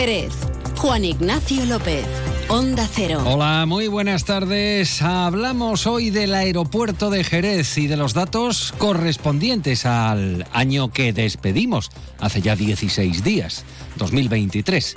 [0.00, 0.32] Jerez.
[0.78, 2.06] Juan Ignacio López.
[2.48, 3.22] Onda Cero.
[3.26, 5.02] Hola, muy buenas tardes.
[5.02, 11.90] Hablamos hoy del aeropuerto de Jerez y de los datos correspondientes al año que despedimos,
[12.18, 14.96] hace ya 16 días, 2023.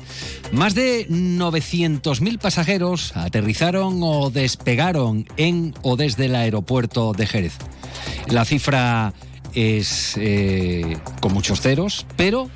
[0.54, 7.58] Más de 900.000 pasajeros aterrizaron o despegaron en o desde el aeropuerto de Jerez.
[8.28, 9.12] La cifra
[9.54, 12.50] es eh, con muchos ceros, pero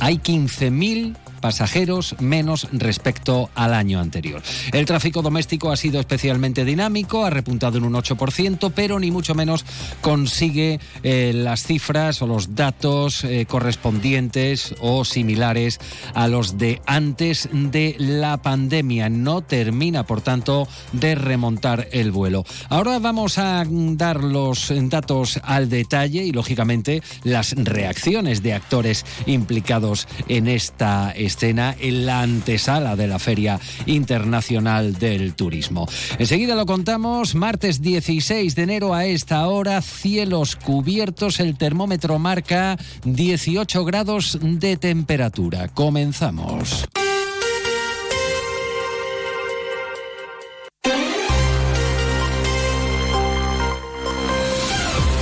[0.00, 4.40] hay 15.000 pasajeros menos respecto al año anterior.
[4.72, 9.34] El tráfico doméstico ha sido especialmente dinámico, ha repuntado en un 8%, pero ni mucho
[9.34, 9.66] menos
[10.00, 15.80] consigue eh, las cifras o los datos eh, correspondientes o similares
[16.14, 19.10] a los de antes de la pandemia.
[19.10, 22.46] No termina, por tanto, de remontar el vuelo.
[22.70, 30.08] Ahora vamos a dar los datos al detalle y, lógicamente, las reacciones de actores implicados
[30.28, 35.86] en esta escena en la antesala de la Feria Internacional del Turismo.
[36.18, 42.78] Enseguida lo contamos, martes 16 de enero a esta hora, cielos cubiertos, el termómetro marca
[43.04, 45.68] 18 grados de temperatura.
[45.68, 46.86] Comenzamos.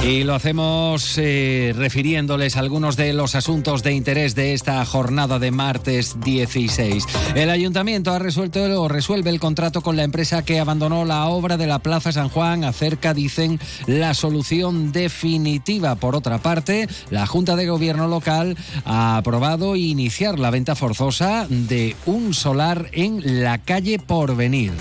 [0.05, 5.39] Y lo hacemos eh, refiriéndoles a algunos de los asuntos de interés de esta jornada
[5.39, 7.05] de martes 16.
[7.36, 11.56] El ayuntamiento ha resuelto o resuelve el contrato con la empresa que abandonó la obra
[11.56, 12.64] de la Plaza San Juan.
[12.64, 15.94] Acerca, dicen, la solución definitiva.
[15.94, 21.94] Por otra parte, la Junta de Gobierno local ha aprobado iniciar la venta forzosa de
[22.06, 24.72] un solar en la calle Porvenir.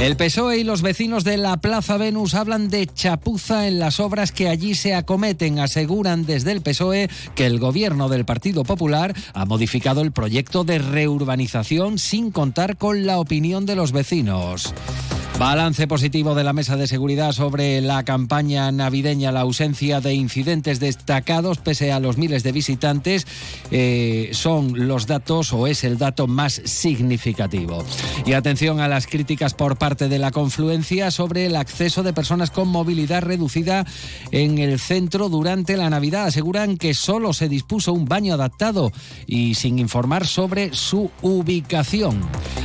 [0.00, 4.32] El PSOE y los vecinos de la Plaza Venus hablan de chapuza en las obras
[4.32, 5.58] que allí se acometen.
[5.58, 10.78] Aseguran desde el PSOE que el gobierno del Partido Popular ha modificado el proyecto de
[10.78, 14.72] reurbanización sin contar con la opinión de los vecinos.
[15.40, 20.80] Balance positivo de la Mesa de Seguridad sobre la campaña navideña, la ausencia de incidentes
[20.80, 23.26] destacados pese a los miles de visitantes,
[23.70, 27.82] eh, son los datos o es el dato más significativo.
[28.26, 32.50] Y atención a las críticas por parte de la confluencia sobre el acceso de personas
[32.50, 33.86] con movilidad reducida
[34.32, 36.26] en el centro durante la Navidad.
[36.26, 38.92] Aseguran que solo se dispuso un baño adaptado
[39.26, 42.20] y sin informar sobre su ubicación.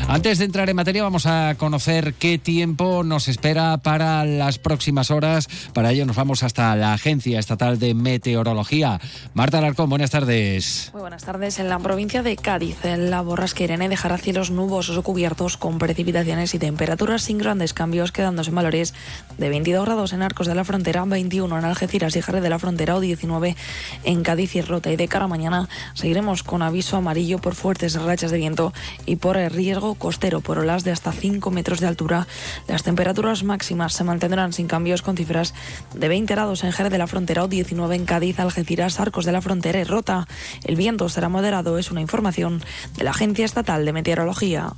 [0.08, 5.10] Antes de entrar en materia vamos a conocer qué tiempo nos espera para las próximas
[5.10, 5.50] horas.
[5.74, 9.02] Para ello nos vamos hasta la Agencia Estatal de Meteorología.
[9.34, 10.92] Marta Alarcón, buenas tardes.
[10.94, 11.58] Muy buenas tardes.
[11.58, 16.54] En la provincia de Cádiz, la borrasca Irene dejará cielos nubosos o cubiertos con precipitaciones
[16.54, 18.94] y temperaturas sin grandes cambios, quedándose en valores
[19.40, 22.60] de 22 grados en Arcos de la Frontera, 21 en Algeciras y Jerez de la
[22.60, 23.56] Frontera o 19
[24.04, 24.92] en Cádiz y Rota.
[24.92, 28.72] Y de cara a mañana seguiremos con aviso amarillo por fuertes rachas de viento
[29.08, 32.28] y por riesgo costero por olas de hasta 5 metros de altura
[32.68, 35.54] las temperaturas máximas se mantendrán sin cambios con cifras
[35.94, 39.32] de 20 grados en Jerez de la Frontera o 19 en Cádiz, Algeciras, Arcos de
[39.32, 40.28] la Frontera y Rota.
[40.64, 42.64] El viento será moderado, es una información
[42.96, 44.74] de la Agencia Estatal de Meteorología.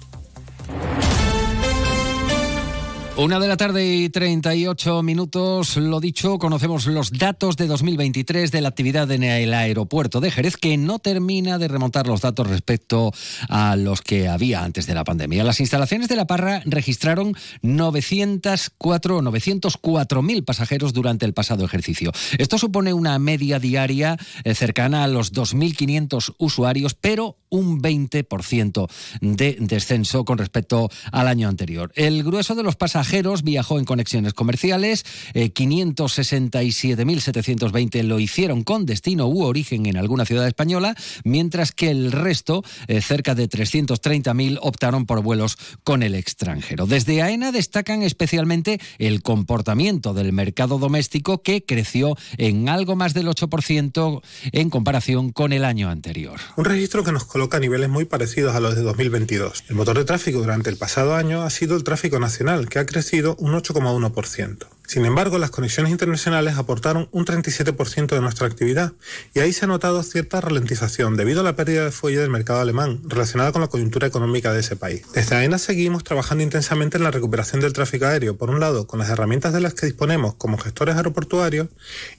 [3.18, 8.62] Una de la tarde y 38 minutos, lo dicho, conocemos los datos de 2023 de
[8.62, 13.12] la actividad en el aeropuerto de Jerez, que no termina de remontar los datos respecto
[13.50, 15.44] a los que había antes de la pandemia.
[15.44, 17.34] Las instalaciones de La Parra registraron
[17.64, 22.12] 904 904.000 pasajeros durante el pasado ejercicio.
[22.38, 28.88] Esto supone una media diaria eh, cercana a los 2.500 usuarios, pero un 20%
[29.22, 31.92] de descenso con respecto al año anterior.
[31.96, 33.07] El grueso de los pasajeros
[33.44, 40.48] viajó en conexiones comerciales, 567.720 eh, lo hicieron con destino u origen en alguna ciudad
[40.48, 46.86] española, mientras que el resto, eh, cerca de 330.000, optaron por vuelos con el extranjero.
[46.86, 53.28] Desde AENA destacan especialmente el comportamiento del mercado doméstico que creció en algo más del
[53.28, 54.22] 8%
[54.52, 56.40] en comparación con el año anterior.
[56.56, 59.64] Un registro que nos coloca a niveles muy parecidos a los de 2022.
[59.70, 62.86] El motor de tráfico durante el pasado año ha sido el tráfico nacional, que ha
[62.86, 64.77] crecido crecido un 8,1%.
[64.88, 68.94] Sin embargo, las conexiones internacionales aportaron un 37% de nuestra actividad
[69.34, 72.62] y ahí se ha notado cierta ralentización debido a la pérdida de fuelle del mercado
[72.62, 75.02] alemán relacionada con la coyuntura económica de ese país.
[75.14, 79.00] Desde AENA seguimos trabajando intensamente en la recuperación del tráfico aéreo, por un lado con
[79.00, 81.68] las herramientas de las que disponemos como gestores aeroportuarios,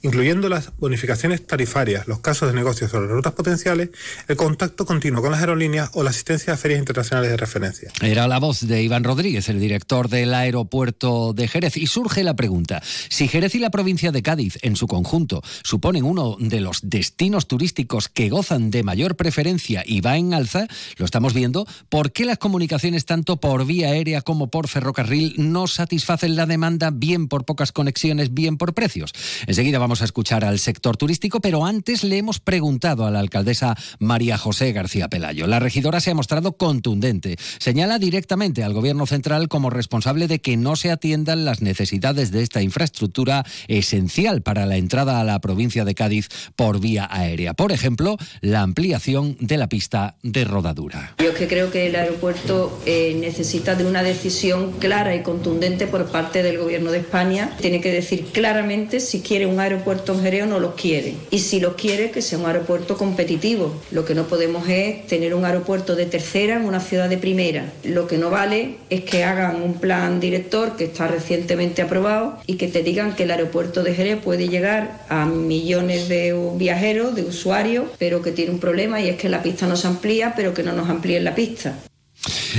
[0.03, 3.89] incluyendo las bonificaciones tarifarias, los casos de negocios sobre rutas potenciales,
[4.27, 7.91] el contacto continuo con las aerolíneas o la asistencia a ferias internacionales de referencia.
[7.99, 12.35] Era la voz de Iván Rodríguez, el director del aeropuerto de Jerez, y surge la
[12.35, 12.81] pregunta pregunta.
[13.09, 17.47] Si Jerez y la provincia de Cádiz, en su conjunto, suponen uno de los destinos
[17.47, 20.67] turísticos que gozan de mayor preferencia y va en alza,
[20.97, 25.67] lo estamos viendo, ¿por qué las comunicaciones tanto por vía aérea como por ferrocarril no
[25.67, 29.13] satisfacen la demanda bien por pocas conexiones, bien por precios?
[29.47, 33.77] Enseguida vamos a escuchar al sector turístico, pero antes le hemos preguntado a la alcaldesa
[33.99, 35.47] María José García Pelayo.
[35.47, 37.37] La regidora se ha mostrado contundente.
[37.59, 42.48] Señala directamente al Gobierno central como responsable de que no se atiendan las necesidades de
[42.49, 47.53] esta infraestructura esencial para la entrada a la provincia de Cádiz por vía aérea.
[47.53, 51.13] Por ejemplo, la ampliación de la pista de rodadura.
[51.19, 56.07] Yo que creo que el aeropuerto eh, necesita de una decisión clara y contundente por
[56.11, 57.51] parte del Gobierno de España.
[57.61, 61.13] Tiene que decir claramente si quiere un aeropuerto en Jerez o no lo quiere.
[61.29, 63.79] Y si lo quiere, que sea un aeropuerto competitivo.
[63.91, 67.71] Lo que no podemos es tener un aeropuerto de tercera en una ciudad de primera.
[67.83, 72.55] Lo que no vale es que hagan un plan director que está recientemente aprobado y
[72.55, 77.23] que te digan que el aeropuerto de Jerez puede llegar a millones de viajeros, de
[77.23, 80.53] usuarios, pero que tiene un problema y es que la pista no se amplía, pero
[80.53, 81.75] que no nos amplíen la pista.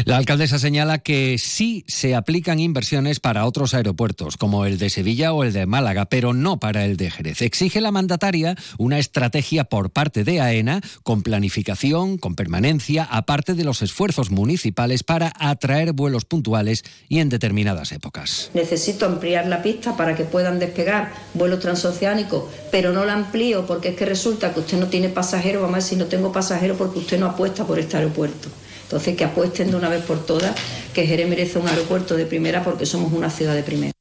[0.05, 5.33] La alcaldesa señala que sí se aplican inversiones para otros aeropuertos, como el de Sevilla
[5.33, 7.43] o el de Málaga, pero no para el de Jerez.
[7.43, 13.65] Exige la mandataria una estrategia por parte de AENA con planificación, con permanencia, aparte de
[13.65, 18.51] los esfuerzos municipales para atraer vuelos puntuales y en determinadas épocas.
[18.55, 23.91] Necesito ampliar la pista para que puedan despegar vuelos transoceánicos, pero no la amplío porque
[23.91, 27.19] es que resulta que usted no tiene pasajero, ver si no tengo pasajero porque usted
[27.19, 28.49] no apuesta por este aeropuerto.
[28.91, 30.53] Entonces, que apuesten de una vez por todas
[30.93, 33.93] que Jerez merece un aeropuerto de primera porque somos una ciudad de primera.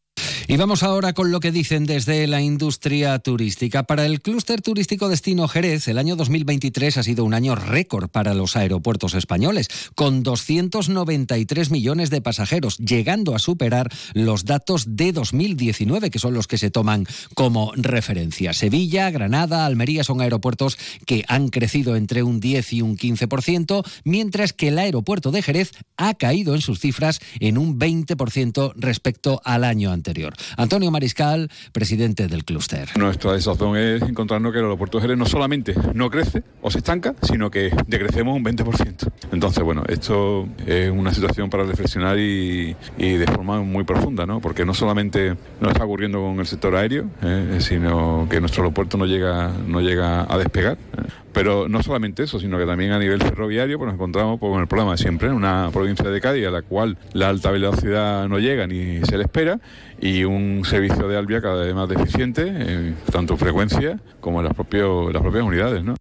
[0.51, 3.83] Y vamos ahora con lo que dicen desde la industria turística.
[3.83, 8.33] Para el clúster turístico Destino Jerez, el año 2023 ha sido un año récord para
[8.33, 16.09] los aeropuertos españoles, con 293 millones de pasajeros, llegando a superar los datos de 2019,
[16.09, 17.05] que son los que se toman
[17.35, 18.53] como referencia.
[18.53, 24.53] Sevilla, Granada, Almería son aeropuertos que han crecido entre un 10 y un 15%, mientras
[24.53, 29.63] que el aeropuerto de Jerez ha caído en sus cifras en un 20% respecto al
[29.63, 30.38] año anterior.
[30.57, 32.89] Antonio Mariscal, presidente del clúster.
[32.97, 36.79] Nuestra desazón es encontrarnos que el aeropuerto de Jerez no solamente no crece o se
[36.79, 39.11] estanca, sino que decrecemos un 20%.
[39.31, 44.39] Entonces, bueno, esto es una situación para reflexionar y, de forma muy profunda, ¿no?
[44.39, 47.57] Porque no solamente nos está ocurriendo con el sector aéreo, ¿eh?
[47.59, 50.77] sino que nuestro aeropuerto no llega, no llega a despegar.
[50.97, 51.18] ¿eh?
[51.33, 54.61] Pero no solamente eso, sino que también a nivel ferroviario pues nos encontramos pues, con
[54.61, 58.27] el problema de siempre, en una provincia de Cádiz a la cual la alta velocidad
[58.27, 59.59] no llega ni se le espera
[60.01, 64.53] y un servicio de Albia cada vez más deficiente, tanto en frecuencia como en las,
[64.53, 65.83] propios, las propias unidades.
[65.83, 65.95] ¿no?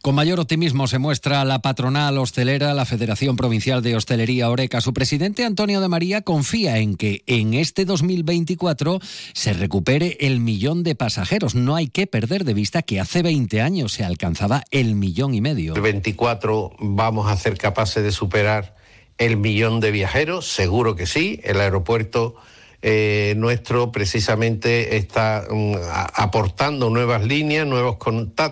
[0.00, 4.80] Con mayor optimismo se muestra la patronal hostelera, la Federación Provincial de Hostelería Oreca.
[4.80, 9.00] Su presidente Antonio de María confía en que en este 2024
[9.32, 11.56] se recupere el millón de pasajeros.
[11.56, 15.40] No hay que perder de vista que hace 20 años se alcanzaba el millón y
[15.40, 15.74] medio.
[15.74, 18.76] El 24 vamos a ser capaces de superar
[19.18, 21.40] el millón de viajeros, seguro que sí.
[21.42, 22.36] El aeropuerto
[22.82, 25.74] eh, nuestro precisamente está mm,
[26.14, 27.96] aportando nuevas líneas, nuevas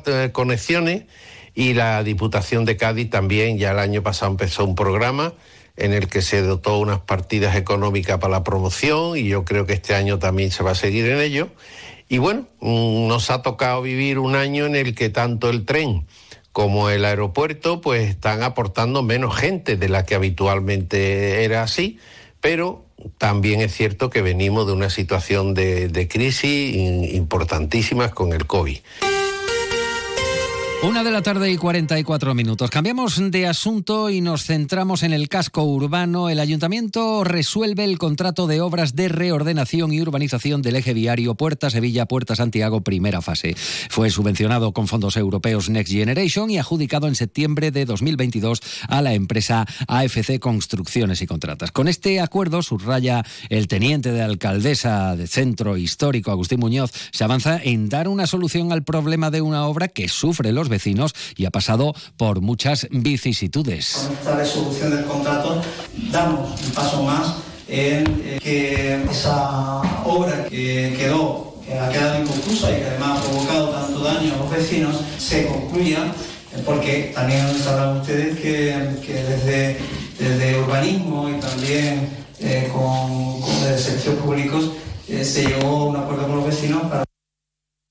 [0.06, 1.04] eh, conexiones
[1.56, 5.32] y la Diputación de Cádiz también ya el año pasado empezó un programa
[5.76, 9.72] en el que se dotó unas partidas económicas para la promoción y yo creo que
[9.72, 11.48] este año también se va a seguir en ello.
[12.08, 16.06] Y bueno, mm, nos ha tocado vivir un año en el que tanto el tren
[16.52, 21.98] como el aeropuerto pues están aportando menos gente de la que habitualmente era así,
[22.42, 22.84] pero
[23.16, 26.76] también es cierto que venimos de una situación de, crisis
[27.14, 28.78] importantísimas con el COVID.
[30.82, 32.70] Una de la tarde y 44 minutos.
[32.70, 36.28] Cambiamos de asunto y nos centramos en el casco urbano.
[36.28, 41.70] El ayuntamiento resuelve el contrato de obras de reordenación y urbanización del eje viario Puerta
[41.70, 43.56] Sevilla, Puerta Santiago, primera fase.
[43.88, 49.14] Fue subvencionado con fondos europeos Next Generation y adjudicado en septiembre de 2022 a la
[49.14, 51.72] empresa AFC Construcciones y Contratas.
[51.72, 57.58] Con este acuerdo, subraya el teniente de alcaldesa de Centro Histórico, Agustín Muñoz, se avanza
[57.60, 61.50] en dar una solución al problema de una obra que sufre los vecinos y ha
[61.50, 64.06] pasado por muchas vicisitudes.
[64.06, 65.62] Con esta resolución del contrato
[66.10, 67.34] damos un paso más
[67.68, 73.22] en eh, que esa obra que quedó que ha quedado inconclusa y que además ha
[73.24, 76.12] provocado tanto daño a los vecinos se concluya
[76.64, 78.72] porque también sabrán ustedes que,
[79.12, 79.76] desde,
[80.18, 82.08] desde, urbanismo y también
[82.40, 84.70] eh, con, con servicios públicos
[85.08, 87.04] eh, se llegó a un acuerdo con los vecinos para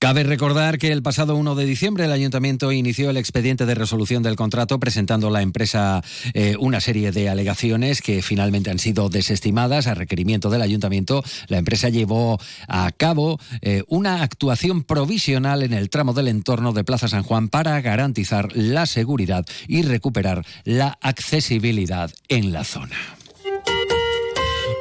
[0.06, 4.22] Cabe recordar que el pasado 1 de diciembre el ayuntamiento inició el expediente de resolución
[4.22, 6.00] del contrato presentando a la empresa
[6.32, 11.24] eh, una serie de alegaciones que finalmente han sido desestimadas a requerimiento del ayuntamiento.
[11.48, 16.84] La empresa llevó a cabo eh, una actuación provisional en el tramo del entorno de
[16.84, 22.96] Plaza San Juan para garantizar la seguridad y recuperar la accesibilidad en la zona.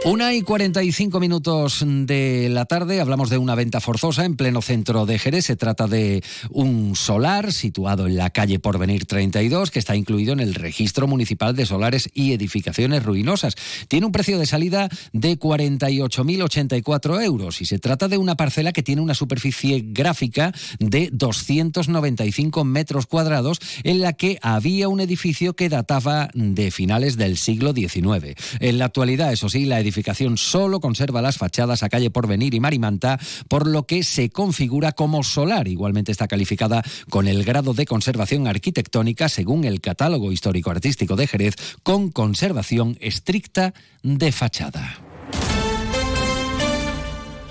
[0.06, 5.08] Una y 45 minutos de la tarde hablamos de una venta forzosa en pleno centro
[5.08, 5.46] de Jerez.
[5.46, 10.42] Se trata de un solar situado en la calle Porvenir 32 que está incluido en
[10.42, 13.56] el registro municipal de solares y edificaciones ruinosas.
[13.88, 18.84] Tiene un precio de salida de 48.084 euros y se trata de una parcela que
[18.84, 25.68] tiene una superficie gráfica de 295 metros cuadrados en la que había un edificio que
[25.68, 28.36] databa de finales del siglo XIX.
[28.60, 32.54] En la actualidad, eso sí, la edificación edificación solo conserva las fachadas a calle Porvenir
[32.54, 35.68] y Marimanta, por lo que se configura como solar.
[35.68, 41.56] Igualmente está calificada con el grado de conservación arquitectónica según el catálogo histórico-artístico de Jerez,
[41.84, 43.74] con conservación estricta
[44.04, 45.05] de fachada.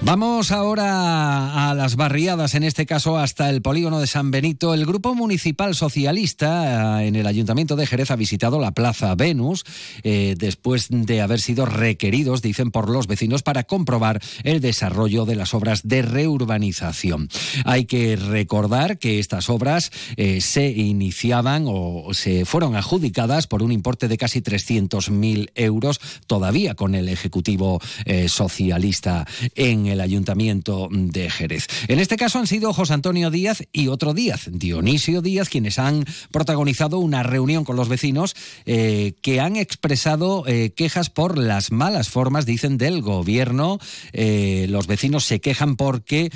[0.05, 4.75] Vamos ahora a las barriadas, en este caso hasta el polígono de San Benito.
[4.75, 9.65] El Grupo Municipal Socialista eh, en el Ayuntamiento de Jerez ha visitado la Plaza Venus
[10.03, 15.37] eh, después de haber sido requeridos, dicen, por los vecinos para comprobar el desarrollo de
[15.37, 17.31] las obras de reurbanización.
[17.65, 23.73] Hay que recordar que estas obras eh, se iniciaban o se fueron adjudicadas por un
[23.73, 27.81] importe de casi 300.000 euros, todavía con el Ejecutivo
[28.27, 31.67] Socialista en el el Ayuntamiento de Jerez.
[31.89, 36.05] En este caso han sido José Antonio Díaz y otro Díaz, Dionisio Díaz, quienes han
[36.31, 38.37] protagonizado una reunión con los vecinos
[38.67, 43.79] eh, que han expresado eh, quejas por las malas formas, dicen, del gobierno.
[44.13, 46.31] Eh, los vecinos se quejan porque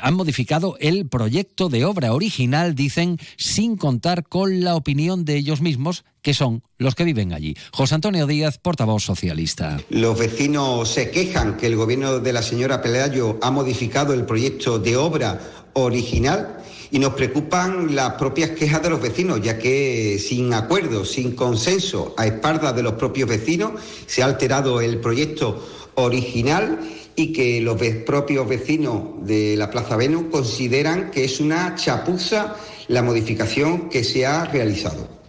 [0.00, 5.60] han modificado el proyecto de obra original, dicen, sin contar con la opinión de ellos
[5.60, 7.56] mismos que son los que viven allí.
[7.72, 9.80] José Antonio Díaz, portavoz socialista.
[9.90, 14.78] Los vecinos se quejan que el gobierno de la señora Pelayo ha modificado el proyecto
[14.78, 15.40] de obra
[15.74, 16.56] original
[16.90, 22.14] y nos preocupan las propias quejas de los vecinos, ya que sin acuerdo, sin consenso,
[22.16, 23.72] a espaldas de los propios vecinos,
[24.06, 26.80] se ha alterado el proyecto original
[27.14, 32.56] y que los propios vecinos de la Plaza Venus consideran que es una chapuza
[32.88, 35.19] la modificación que se ha realizado.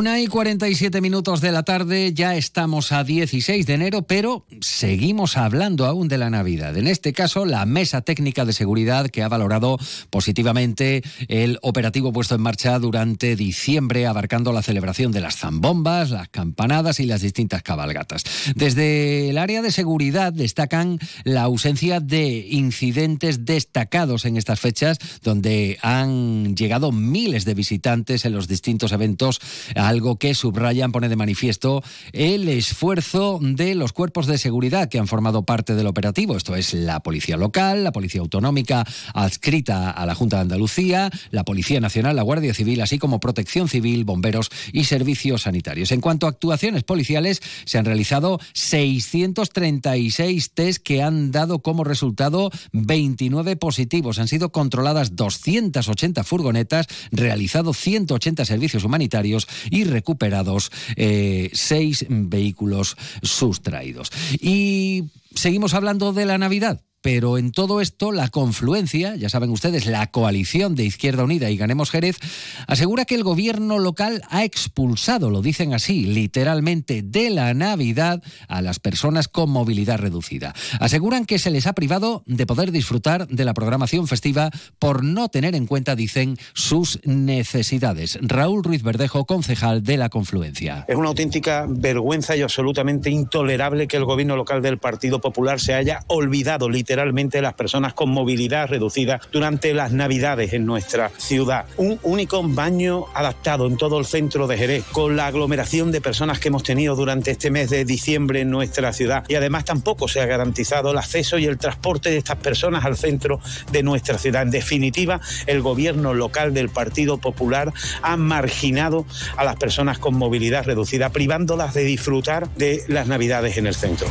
[0.00, 5.36] Una y 47 minutos de la tarde, ya estamos a 16 de enero, pero seguimos
[5.36, 6.74] hablando aún de la Navidad.
[6.78, 9.76] En este caso, la Mesa Técnica de Seguridad que ha valorado
[10.08, 16.30] positivamente el operativo puesto en marcha durante diciembre, abarcando la celebración de las zambombas, las
[16.30, 18.24] campanadas y las distintas cabalgatas.
[18.54, 25.76] Desde el área de seguridad destacan la ausencia de incidentes destacados en estas fechas, donde
[25.82, 29.42] han llegado miles de visitantes en los distintos eventos
[29.90, 31.82] algo que subrayan, pone de manifiesto
[32.12, 36.36] el esfuerzo de los cuerpos de seguridad que han formado parte del operativo.
[36.36, 41.44] Esto es la Policía Local, la Policía Autonómica adscrita a la Junta de Andalucía, la
[41.44, 45.90] Policía Nacional, la Guardia Civil, así como Protección Civil, bomberos y servicios sanitarios.
[45.90, 52.52] En cuanto a actuaciones policiales, se han realizado 636 test que han dado como resultado
[52.70, 54.20] 29 positivos.
[54.20, 59.48] Han sido controladas 280 furgonetas, realizado 180 servicios humanitarios
[59.80, 64.10] y recuperados eh, seis vehículos sustraídos.
[64.40, 66.82] Y seguimos hablando de la Navidad.
[67.02, 71.56] Pero en todo esto, la confluencia, ya saben ustedes, la coalición de Izquierda Unida y
[71.56, 72.18] Ganemos Jerez,
[72.66, 78.60] asegura que el gobierno local ha expulsado, lo dicen así, literalmente, de la Navidad a
[78.60, 80.54] las personas con movilidad reducida.
[80.78, 85.30] Aseguran que se les ha privado de poder disfrutar de la programación festiva por no
[85.30, 88.18] tener en cuenta, dicen, sus necesidades.
[88.20, 90.84] Raúl Ruiz Verdejo, concejal de la confluencia.
[90.86, 95.72] Es una auténtica vergüenza y absolutamente intolerable que el gobierno local del Partido Popular se
[95.72, 101.64] haya olvidado literalmente literalmente las personas con movilidad reducida durante las Navidades en nuestra ciudad.
[101.76, 106.40] Un único baño adaptado en todo el centro de Jerez, con la aglomeración de personas
[106.40, 109.22] que hemos tenido durante este mes de diciembre en nuestra ciudad.
[109.28, 112.96] Y además tampoco se ha garantizado el acceso y el transporte de estas personas al
[112.96, 113.38] centro
[113.70, 114.42] de nuestra ciudad.
[114.42, 119.06] En definitiva, el gobierno local del Partido Popular ha marginado
[119.36, 124.08] a las personas con movilidad reducida, privándolas de disfrutar de las Navidades en el centro.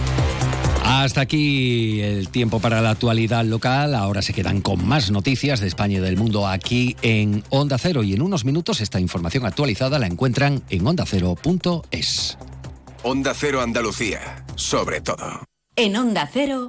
[0.92, 3.94] Hasta aquí el tiempo para la actualidad local.
[3.94, 8.02] Ahora se quedan con más noticias de España y del mundo aquí en Onda Cero.
[8.02, 12.40] Y en unos minutos esta información actualizada la encuentran en ondacero.es.
[13.04, 15.44] Onda Cero Andalucía, sobre todo.
[15.76, 16.68] En Onda Cero.